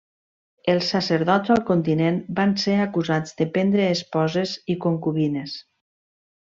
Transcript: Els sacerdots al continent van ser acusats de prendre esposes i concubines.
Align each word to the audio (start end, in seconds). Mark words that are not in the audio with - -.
Els 0.71 0.87
sacerdots 0.93 1.51
al 1.57 1.61
continent 1.67 2.17
van 2.41 2.57
ser 2.63 2.79
acusats 2.87 3.37
de 3.43 3.47
prendre 3.59 3.87
esposes 3.99 4.59
i 4.77 4.81
concubines. 4.89 5.59